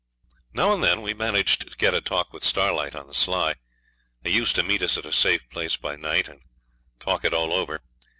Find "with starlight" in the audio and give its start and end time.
2.33-2.95